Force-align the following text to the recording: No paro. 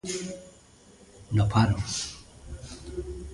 No 1.35 1.45
paro. 1.51 1.77